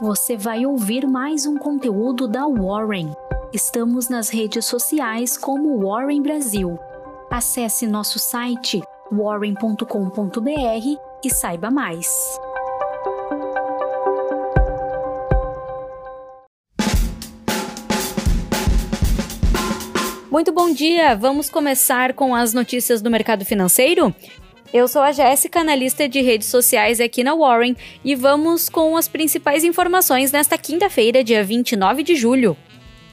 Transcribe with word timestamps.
você 0.00 0.34
vai 0.34 0.64
ouvir 0.64 1.06
mais 1.06 1.44
um 1.44 1.58
conteúdo 1.58 2.26
da 2.26 2.46
Warren. 2.46 3.12
Estamos 3.52 4.08
nas 4.08 4.30
redes 4.30 4.64
sociais 4.64 5.36
como 5.36 5.78
Warren 5.78 6.22
Brasil. 6.22 6.78
Acesse 7.30 7.86
nosso 7.86 8.18
site 8.18 8.80
warren.com.br 9.12 10.46
e 11.22 11.30
saiba 11.30 11.70
mais. 11.70 12.08
Muito 20.30 20.50
bom 20.52 20.72
dia! 20.72 21.14
Vamos 21.14 21.50
começar 21.50 22.14
com 22.14 22.34
as 22.34 22.54
notícias 22.54 23.02
do 23.02 23.10
mercado 23.10 23.44
financeiro? 23.44 24.14
Eu 24.72 24.86
sou 24.86 25.02
a 25.02 25.10
Jéssica, 25.10 25.60
analista 25.60 26.08
de 26.08 26.20
redes 26.20 26.46
sociais 26.46 27.00
aqui 27.00 27.24
na 27.24 27.34
Warren, 27.34 27.74
e 28.04 28.14
vamos 28.14 28.68
com 28.68 28.96
as 28.96 29.08
principais 29.08 29.64
informações 29.64 30.30
nesta 30.30 30.56
quinta-feira, 30.56 31.24
dia 31.24 31.42
29 31.42 32.04
de 32.04 32.14
julho. 32.14 32.56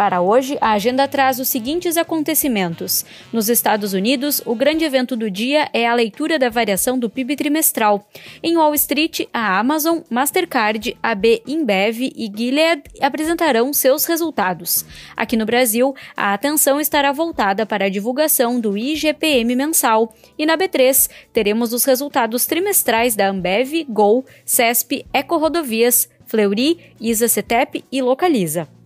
Para 0.00 0.22
hoje, 0.22 0.56
a 0.62 0.70
agenda 0.70 1.06
traz 1.06 1.38
os 1.38 1.48
seguintes 1.48 1.98
acontecimentos. 1.98 3.04
Nos 3.30 3.50
Estados 3.50 3.92
Unidos, 3.92 4.40
o 4.46 4.54
grande 4.54 4.82
evento 4.82 5.14
do 5.14 5.30
dia 5.30 5.68
é 5.74 5.86
a 5.86 5.92
leitura 5.92 6.38
da 6.38 6.48
variação 6.48 6.98
do 6.98 7.10
PIB 7.10 7.36
trimestral. 7.36 8.08
Em 8.42 8.56
Wall 8.56 8.74
Street, 8.76 9.26
a 9.30 9.58
Amazon, 9.58 9.98
Mastercard, 10.08 10.96
AB 11.02 11.42
InBev 11.46 12.14
e 12.16 12.32
Gilead 12.34 12.82
apresentarão 12.98 13.74
seus 13.74 14.06
resultados. 14.06 14.86
Aqui 15.14 15.36
no 15.36 15.44
Brasil, 15.44 15.94
a 16.16 16.32
atenção 16.32 16.80
estará 16.80 17.12
voltada 17.12 17.66
para 17.66 17.84
a 17.84 17.90
divulgação 17.90 18.58
do 18.58 18.78
IGPM 18.78 19.54
mensal. 19.54 20.14
E 20.38 20.46
na 20.46 20.56
B3, 20.56 21.10
teremos 21.30 21.74
os 21.74 21.84
resultados 21.84 22.46
trimestrais 22.46 23.14
da 23.14 23.28
Ambev, 23.28 23.84
Gol, 23.86 24.24
CESP, 24.46 25.04
Eco 25.12 25.36
Rodovias, 25.36 26.08
Fleury, 26.24 26.94
Isa 26.98 27.28
Cetep 27.28 27.84
e 27.92 28.00
Localiza. 28.00 28.79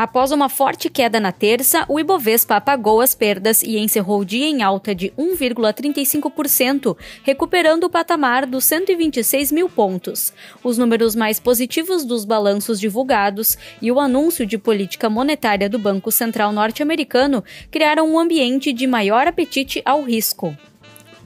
Após 0.00 0.32
uma 0.32 0.48
forte 0.48 0.88
queda 0.88 1.20
na 1.20 1.30
terça, 1.30 1.84
o 1.86 2.00
Ibovespa 2.00 2.56
apagou 2.56 3.02
as 3.02 3.14
perdas 3.14 3.62
e 3.62 3.76
encerrou 3.76 4.20
o 4.20 4.24
dia 4.24 4.46
em 4.46 4.62
alta 4.62 4.94
de 4.94 5.10
1,35%, 5.10 6.96
recuperando 7.22 7.84
o 7.84 7.90
patamar 7.90 8.46
dos 8.46 8.64
126 8.64 9.52
mil 9.52 9.68
pontos. 9.68 10.32
Os 10.64 10.78
números 10.78 11.14
mais 11.14 11.38
positivos 11.38 12.02
dos 12.02 12.24
balanços 12.24 12.80
divulgados 12.80 13.58
e 13.82 13.92
o 13.92 14.00
anúncio 14.00 14.46
de 14.46 14.56
política 14.56 15.10
monetária 15.10 15.68
do 15.68 15.78
Banco 15.78 16.10
Central 16.10 16.50
norte-americano 16.50 17.44
criaram 17.70 18.10
um 18.10 18.18
ambiente 18.18 18.72
de 18.72 18.86
maior 18.86 19.26
apetite 19.26 19.82
ao 19.84 20.00
risco. 20.02 20.56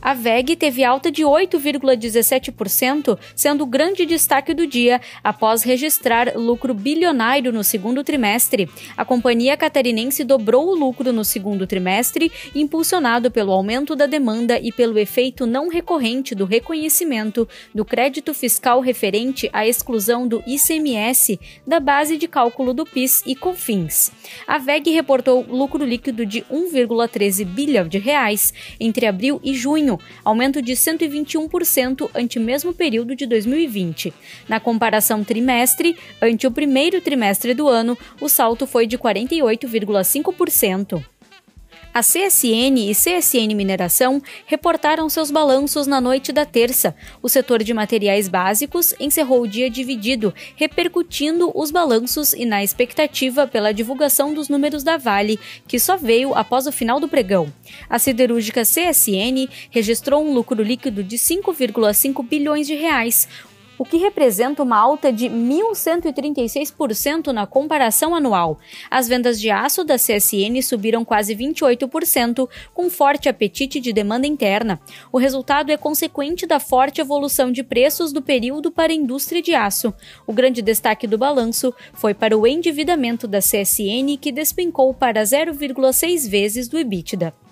A 0.05 0.12
VEG 0.12 0.55
teve 0.55 0.84
alta 0.84 1.10
de 1.10 1.22
8,17%, 1.22 3.19
sendo 3.34 3.64
o 3.64 3.66
grande 3.66 4.05
destaque 4.05 4.52
do 4.52 4.66
dia 4.66 5.00
após 5.24 5.62
registrar 5.62 6.36
lucro 6.36 6.74
bilionário 6.74 7.50
no 7.50 7.64
segundo 7.64 8.05
trimestre. 8.05 8.69
A 8.98 9.02
companhia 9.02 9.56
catarinense 9.56 10.22
dobrou 10.22 10.69
o 10.69 10.75
lucro 10.75 11.10
no 11.10 11.25
segundo 11.25 11.66
trimestre, 11.66 12.30
impulsionado 12.55 13.30
pelo 13.30 13.50
aumento 13.50 13.97
da 13.97 14.05
demanda 14.05 14.60
e 14.60 14.70
pelo 14.70 14.98
efeito 14.98 15.47
não 15.47 15.69
recorrente 15.69 16.34
do 16.34 16.44
reconhecimento 16.44 17.48
do 17.75 17.82
crédito 17.82 18.34
fiscal 18.34 18.80
referente 18.80 19.48
à 19.55 19.66
exclusão 19.66 20.28
do 20.28 20.44
ICMS 20.47 21.41
da 21.66 21.80
base 21.80 22.19
de 22.19 22.28
cálculo 22.28 22.75
do 22.75 22.84
PIS 22.84 23.22
e 23.25 23.34
COFINS. 23.34 24.12
A 24.47 24.58
VEG 24.58 24.91
reportou 24.91 25.47
lucro 25.48 25.82
líquido 25.82 26.27
de 26.27 26.42
1,13 26.42 27.47
bilhão 27.47 27.88
de 27.88 27.97
reais 27.97 28.52
entre 28.78 29.06
abril 29.06 29.41
e 29.42 29.55
junho 29.95 30.00
aumento 30.25 30.61
de 30.61 30.73
121% 30.73 32.11
ante 32.14 32.39
o 32.39 32.42
mesmo 32.42 32.73
período 32.73 33.14
de 33.14 33.27
2020. 33.27 34.12
Na 34.48 34.61
comparação 34.61 35.23
trimestre, 35.23 35.97
ante 36.20 36.47
o 36.47 36.50
primeiro 36.50 37.00
trimestre 37.00 37.55
do 37.55 37.69
ano, 37.69 37.97
o 38.20 38.28
salto 38.28 38.67
foi 38.67 38.87
de 38.87 38.98
48,5%. 38.98 41.05
A 41.95 42.00
CSN 42.00 42.91
e 42.91 42.93
CSN 42.93 43.55
Mineração 43.55 44.21
reportaram 44.47 45.09
seus 45.09 45.31
balanços 45.31 45.87
na 45.87 46.00
noite 46.00 46.32
da 46.32 46.44
terça. 46.44 46.93
O 47.22 47.28
setor 47.28 47.62
de 47.62 47.72
materiais 47.72 48.27
básicos 48.27 48.93
encerrou 48.99 49.43
o 49.43 49.47
dia 49.47 49.71
dividido, 49.71 50.34
repercutindo 50.56 51.53
os 51.54 51.71
balanços 51.71 52.33
e 52.33 52.44
na 52.44 52.65
expectativa 52.65 53.47
pela 53.47 53.72
divulgação 53.72 54.34
dos 54.34 54.49
números 54.49 54.83
da 54.83 54.97
Vale, 54.97 55.38
que 55.69 55.78
só 55.78 55.97
veio 55.97 56.34
após 56.34 56.66
o 56.66 56.72
final 56.72 56.99
do 56.99 57.06
pregão. 57.06 57.47
A 57.88 57.97
siderúrgica 57.97 58.62
CSN 58.62 59.49
registrou 59.71 60.27
um 60.27 60.34
lucro 60.34 60.65
líquido 60.65 61.04
de 61.04 61.16
5,5 61.16 62.27
bilhões 62.27 62.66
de 62.66 62.75
reais, 62.75 63.28
o 63.78 63.84
que 63.84 63.96
representa 63.96 64.62
uma 64.62 64.78
alta 64.78 65.12
de 65.12 65.26
1.136% 65.26 67.28
na 67.28 67.46
comparação 67.46 68.14
anual. 68.14 68.58
As 68.90 69.08
vendas 69.08 69.40
de 69.40 69.50
aço 69.50 69.84
da 69.84 69.96
CSN 69.96 70.60
subiram 70.62 71.04
quase 71.04 71.34
28%, 71.34 72.48
com 72.72 72.90
forte 72.90 73.28
apetite 73.28 73.80
de 73.80 73.92
demanda 73.92 74.26
interna. 74.26 74.80
O 75.12 75.18
resultado 75.18 75.70
é 75.70 75.76
consequente 75.76 76.46
da 76.46 76.60
forte 76.60 77.00
evolução 77.00 77.50
de 77.50 77.62
preços 77.62 78.12
do 78.12 78.22
período 78.22 78.70
para 78.70 78.92
a 78.92 78.96
indústria 78.96 79.42
de 79.42 79.54
aço. 79.54 79.92
O 80.26 80.32
grande 80.32 80.62
destaque 80.62 81.06
do 81.06 81.18
balanço 81.18 81.74
foi 81.92 82.14
para 82.14 82.36
o 82.36 82.46
endividamento 82.46 83.26
da 83.26 83.38
CSN, 83.38 84.16
que 84.20 84.32
despencou 84.32 84.92
para 84.94 85.22
0,6 85.22 86.28
vezes 86.28 86.68
do 86.68 86.78
EBITDA. 86.78 87.44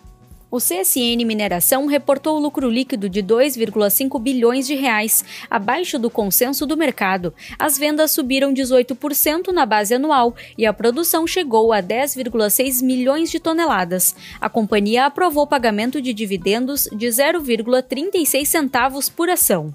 O 0.53 0.59
CSN 0.59 1.25
Mineração 1.25 1.87
reportou 1.87 2.39
lucro 2.39 2.69
líquido 2.69 3.09
de 3.09 3.23
2,5 3.23 4.21
bilhões 4.21 4.67
de 4.67 4.75
reais, 4.75 5.25
abaixo 5.49 5.99
do 5.99 6.11
consenso 6.11 6.67
do 6.67 6.77
mercado. 6.77 7.33
As 7.59 7.79
vendas 7.79 8.11
subiram 8.11 8.53
18% 8.53 9.49
na 9.49 9.65
base 9.65 9.95
anual 9.95 10.37
e 10.59 10.67
a 10.67 10.73
produção 10.75 11.27
chegou 11.27 11.73
a 11.73 11.83
10,6 11.83 12.85
milhões 12.85 13.31
de 13.31 13.41
toneladas. 13.41 14.15
A 14.39 14.51
companhia 14.51 15.07
aprovou 15.07 15.47
pagamento 15.47 16.03
de 16.03 16.13
dividendos 16.13 16.87
de 16.93 17.07
0,36 17.07 18.45
centavos 18.45 19.09
por 19.09 19.31
ação. 19.31 19.75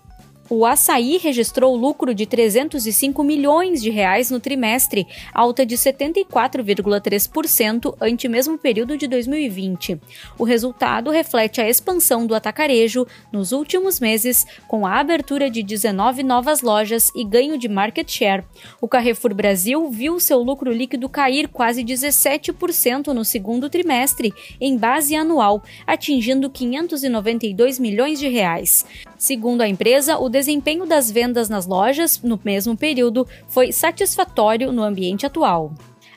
O 0.50 0.66
açaí 0.66 1.18
registrou 1.18 1.76
lucro 1.76 2.16
de 2.16 2.26
305 2.26 3.22
milhões 3.22 3.82
de 3.82 3.90
reais 3.90 4.32
no 4.32 4.40
trimestre, 4.40 5.06
alta 5.34 5.66
de 5.66 5.76
74,3% 5.76 7.94
ante 8.00 8.28
o 8.28 8.30
mesmo 8.30 8.58
período 8.58 8.98
de 8.98 9.08
2020. 9.08 10.00
O 10.40 10.46
resultado 10.46 11.12
reflete 11.12 11.60
a 11.60 11.68
expansão 11.68 12.26
do 12.26 12.34
atacarejo 12.34 13.06
nos 13.30 13.52
últimos 13.52 14.00
meses, 14.00 14.46
com 14.70 14.88
a 14.88 15.02
abertura 15.02 15.50
de 15.50 15.62
19 15.62 16.24
novas 16.24 16.62
lojas 16.62 17.12
e 17.14 17.26
ganho 17.26 17.58
de 17.58 17.68
market 17.68 18.10
share. 18.10 18.46
O 18.80 18.88
Carrefour 18.88 19.34
Brasil 19.34 19.90
viu 19.90 20.18
seu 20.18 20.42
lucro 20.42 20.72
líquido 20.72 21.10
cair 21.10 21.50
quase 21.50 21.84
17% 21.84 23.08
no 23.08 23.26
segundo 23.26 23.70
trimestre, 23.70 24.34
em 24.62 24.78
base 24.78 25.14
anual, 25.14 25.62
atingindo 25.86 26.50
592 26.50 27.80
milhões 27.80 28.18
de 28.18 28.30
reais. 28.30 28.86
Segundo 29.18 29.62
a 29.62 29.68
empresa, 29.68 30.18
o 30.18 30.37
desempenho 30.38 30.86
das 30.86 31.10
vendas 31.10 31.50
nas 31.50 31.66
lojas 31.66 32.22
no 32.22 32.40
mesmo 32.46 32.78
período 32.78 33.28
foi 33.48 33.72
satisfatório 33.72 34.72
no 34.72 34.84
ambiente 34.84 35.26
atual. 35.26 35.74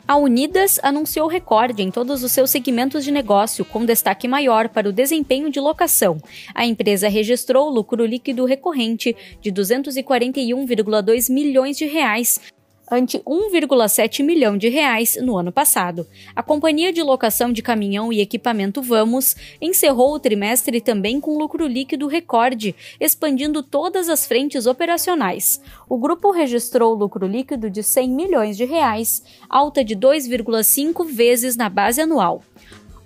A 0.07 0.17
Unidas 0.17 0.79
anunciou 0.83 1.27
recorde 1.27 1.83
em 1.83 1.91
todos 1.91 2.23
os 2.23 2.31
seus 2.31 2.51
segmentos 2.51 3.03
de 3.03 3.11
negócio, 3.11 3.65
com 3.65 3.87
destaque 3.87 4.29
maior 4.29 4.69
para 4.69 4.89
o 4.89 4.93
desempenho 4.93 5.51
de 5.51 5.59
locação. 5.59 6.19
A 6.55 6.67
empresa 6.67 7.09
registrou 7.09 7.71
lucro 7.71 8.05
líquido 8.05 8.45
recorrente 8.45 9.17
de 9.41 9.51
241,2 9.51 11.33
milhões 11.33 11.79
de 11.79 11.87
reais, 11.87 12.41
ante 12.91 13.19
1,7 13.21 14.25
milhão 14.25 14.57
de 14.57 14.69
reais 14.69 15.17
no 15.23 15.37
ano 15.37 15.53
passado. 15.53 16.07
A 16.35 16.43
companhia 16.43 16.93
de 16.93 17.03
locação 17.03 17.53
de 17.53 17.63
caminhão 17.63 18.13
e 18.13 18.21
equipamento 18.21 18.83
Vamos 18.83 19.37
encerrou 19.61 20.15
o 20.15 20.19
trimestre 20.19 20.81
também 20.81 21.21
com 21.21 21.39
lucro 21.39 21.67
líquido 21.67 22.07
recorde, 22.07 22.75
expandindo 22.99 23.63
todas 23.63 24.09
as 24.09 24.27
frentes 24.27 24.67
operacionais. 24.67 25.61
O 25.89 25.99
grupo 25.99 26.31
registrou 26.31 26.95
lucro 26.95 27.27
líquido 27.27 27.71
de 27.71 27.83
100 27.83 28.11
milhões 28.11 28.57
de 28.57 28.65
reais, 28.65 29.23
alta 29.49 29.85
de 29.85 29.95
2,5 29.95 31.07
vezes 31.07 31.57
na 31.57 31.69
base 31.69 32.01
anual. 32.01 32.43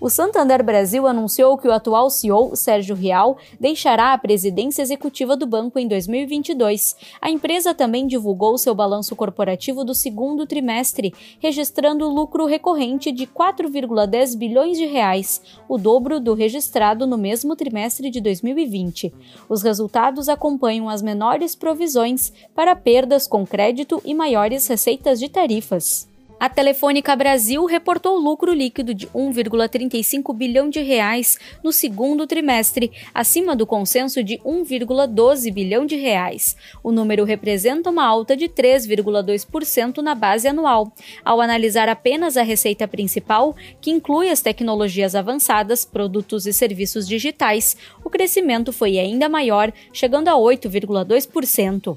O 0.05 0.11
Santander 0.11 0.63
Brasil 0.63 1.07
anunciou 1.07 1.57
que 1.57 1.67
o 1.67 1.73
atual 1.73 2.11
CEO, 2.11 2.55
Sérgio 2.55 2.95
Rial, 2.95 3.39
deixará 3.59 4.13
a 4.13 4.19
presidência 4.19 4.83
executiva 4.83 5.35
do 5.35 5.47
banco 5.47 5.79
em 5.79 5.89
2022. 5.89 6.95
A 7.23 7.31
empresa 7.31 7.73
também 7.73 8.07
divulgou 8.07 8.59
seu 8.59 8.75
balanço 8.75 9.17
corporativo 9.17 9.83
do 9.83 9.95
segundo 9.95 10.47
trimestre, 10.47 11.15
registrando 11.41 12.07
lucro 12.07 12.45
recorrente 12.45 13.11
de 13.11 13.27
4,10 13.27 14.37
bilhões 14.37 14.77
de 14.77 14.85
reais, 14.85 15.41
o 15.67 15.79
dobro 15.79 16.21
do 16.21 16.35
registrado 16.35 17.07
no 17.07 17.17
mesmo 17.17 17.57
trimestre 17.57 18.11
de 18.11 18.21
2020. 18.21 19.11
Os 19.49 19.63
resultados 19.63 20.29
acompanham 20.29 20.87
as 20.87 21.01
menores 21.01 21.55
provisões 21.55 22.31
para 22.55 22.77
perdas 22.77 23.27
com 23.27 23.47
crédito 23.47 24.03
e 24.05 24.13
maiores 24.13 24.67
receitas 24.67 25.19
de 25.19 25.31
tarifas. 25.31 26.13
A 26.45 26.49
Telefônica 26.51 27.17
Brasil 27.17 27.65
reportou 27.65 28.19
lucro 28.19 28.53
líquido 28.53 28.93
de 28.93 29.07
1,35 29.07 30.37
bilhão 30.37 30.69
de 30.69 30.83
reais 30.83 31.39
no 31.63 31.73
segundo 31.73 32.27
trimestre, 32.27 32.93
acima 33.15 33.57
do 33.57 33.67
consenso 33.67 34.23
de 34.23 34.37
1,12 34.41 35.51
bilhão 35.51 35.87
de 35.87 35.97
reais. 35.97 36.55
O 36.83 36.93
número 36.93 37.25
representa 37.25 37.89
uma 37.89 38.05
alta 38.05 38.37
de 38.37 38.47
3,2% 38.47 40.03
na 40.03 40.15
base 40.15 40.47
anual. 40.47 40.93
Ao 41.25 41.41
analisar 41.41 41.89
apenas 41.89 42.37
a 42.37 42.43
receita 42.43 42.87
principal, 42.87 43.57
que 43.81 43.91
inclui 43.91 44.29
as 44.29 44.43
tecnologias 44.43 45.15
avançadas, 45.15 45.87
produtos 45.87 46.47
e 46.47 46.53
serviços 46.53 47.09
digitais, 47.09 47.75
o 48.05 48.11
crescimento 48.11 48.71
foi 48.71 48.99
ainda 48.99 49.31
maior, 49.31 49.73
chegando 49.95 50.29
a 50.29 50.35
8,2%. 50.35 51.97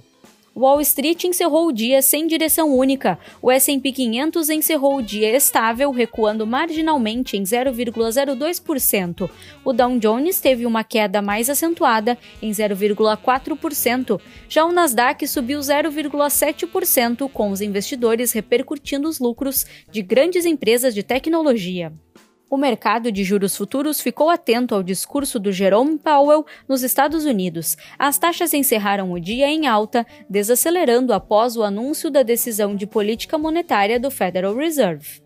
Wall 0.57 0.81
Street 0.81 1.23
encerrou 1.25 1.67
o 1.67 1.71
dia 1.71 2.01
sem 2.01 2.25
direção 2.25 2.75
única. 2.75 3.19
O 3.39 3.51
S&P 3.51 3.91
500 3.91 4.49
encerrou 4.49 4.97
o 4.97 5.03
dia 5.03 5.37
estável, 5.37 5.91
recuando 5.91 6.47
marginalmente 6.47 7.37
em 7.37 7.43
0,02%. 7.43 9.29
O 9.63 9.71
Dow 9.71 9.99
Jones 9.99 10.39
teve 10.39 10.65
uma 10.65 10.83
queda 10.83 11.21
mais 11.21 11.47
acentuada, 11.47 12.17
em 12.41 12.49
0,4%. 12.49 14.19
Já 14.49 14.65
o 14.65 14.71
Nasdaq 14.71 15.27
subiu 15.27 15.59
0,7%, 15.59 17.29
com 17.29 17.51
os 17.51 17.61
investidores 17.61 18.31
repercutindo 18.31 19.07
os 19.07 19.19
lucros 19.19 19.63
de 19.91 20.01
grandes 20.01 20.43
empresas 20.43 20.95
de 20.95 21.03
tecnologia. 21.03 21.93
O 22.49 22.55
mercado 22.55 23.11
de 23.11 23.25
juros 23.25 23.57
futuros 23.57 23.99
ficou 23.99 24.29
atento 24.29 24.73
ao 24.73 24.81
discurso 24.81 25.37
do 25.37 25.51
Jerome 25.51 25.97
Powell 25.97 26.45
nos 26.65 26.81
Estados 26.81 27.25
Unidos. 27.25 27.75
As 27.99 28.17
taxas 28.17 28.53
encerraram 28.53 29.11
o 29.11 29.19
dia 29.19 29.49
em 29.49 29.67
alta, 29.67 30.07
desacelerando 30.29 31.11
após 31.11 31.57
o 31.57 31.63
anúncio 31.63 32.09
da 32.09 32.23
decisão 32.23 32.73
de 32.73 32.87
política 32.87 33.37
monetária 33.37 33.99
do 33.99 34.09
Federal 34.09 34.55
Reserve. 34.55 35.21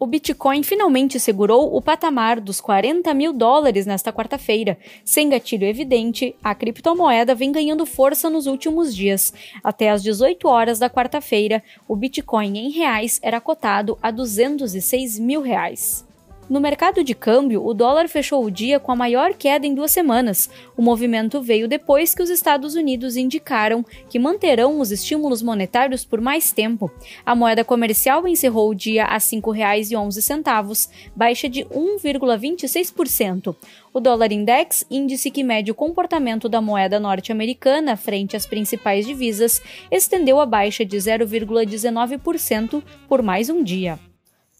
O 0.00 0.06
Bitcoin 0.06 0.64
finalmente 0.64 1.20
segurou 1.20 1.76
o 1.76 1.80
patamar 1.80 2.40
dos 2.40 2.60
40 2.60 3.14
mil 3.14 3.32
dólares 3.32 3.86
nesta 3.86 4.12
quarta-feira. 4.12 4.76
Sem 5.04 5.28
gatilho 5.28 5.68
evidente, 5.68 6.34
a 6.42 6.56
criptomoeda 6.56 7.36
vem 7.36 7.52
ganhando 7.52 7.86
força 7.86 8.28
nos 8.28 8.46
últimos 8.46 8.94
dias. 8.94 9.32
Até 9.62 9.90
às 9.90 10.02
18 10.02 10.48
horas 10.48 10.80
da 10.80 10.90
quarta-feira, 10.90 11.62
o 11.86 11.94
Bitcoin 11.94 12.58
em 12.58 12.70
reais 12.70 13.20
era 13.22 13.40
cotado 13.40 13.96
a 14.02 14.10
206 14.10 15.20
mil 15.20 15.40
reais. 15.40 16.04
No 16.48 16.60
mercado 16.60 17.02
de 17.02 17.14
câmbio, 17.14 17.64
o 17.64 17.72
dólar 17.72 18.06
fechou 18.06 18.44
o 18.44 18.50
dia 18.50 18.78
com 18.78 18.92
a 18.92 18.96
maior 18.96 19.32
queda 19.32 19.66
em 19.66 19.74
duas 19.74 19.90
semanas. 19.90 20.50
O 20.76 20.82
movimento 20.82 21.40
veio 21.40 21.66
depois 21.66 22.14
que 22.14 22.22
os 22.22 22.28
Estados 22.28 22.74
Unidos 22.74 23.16
indicaram 23.16 23.82
que 24.10 24.18
manterão 24.18 24.78
os 24.78 24.90
estímulos 24.90 25.40
monetários 25.40 26.04
por 26.04 26.20
mais 26.20 26.52
tempo. 26.52 26.90
A 27.24 27.34
moeda 27.34 27.64
comercial 27.64 28.28
encerrou 28.28 28.68
o 28.68 28.74
dia 28.74 29.06
a 29.06 29.14
R$ 29.14 29.20
5,11, 29.20 30.90
baixa 31.16 31.48
de 31.48 31.64
1,26%. 31.64 33.56
O 33.90 33.98
dólar 33.98 34.30
index, 34.30 34.84
índice 34.90 35.30
que 35.30 35.42
mede 35.42 35.70
o 35.70 35.74
comportamento 35.74 36.46
da 36.46 36.60
moeda 36.60 37.00
norte-americana 37.00 37.96
frente 37.96 38.36
às 38.36 38.44
principais 38.44 39.06
divisas, 39.06 39.62
estendeu 39.90 40.38
a 40.38 40.44
baixa 40.44 40.84
de 40.84 40.98
0,19% 40.98 42.82
por 43.08 43.22
mais 43.22 43.48
um 43.48 43.62
dia. 43.62 43.98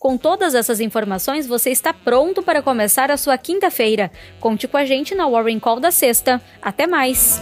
Com 0.05 0.19
todas 0.19 0.55
essas 0.55 0.81
informações, 0.81 1.47
você 1.47 1.71
está 1.71 1.91
pronto 1.91 2.43
para 2.43 2.61
começar 2.61 3.11
a 3.11 3.17
sua 3.17 3.39
quinta-feira. 3.39 4.13
Conte 4.39 4.69
com 4.69 4.77
a 4.77 4.85
gente 4.85 5.15
na 5.15 5.27
Warren 5.27 5.59
Call 5.59 5.81
da 5.81 5.91
sexta. 5.91 6.43
Até 6.61 6.87
mais! 6.87 7.41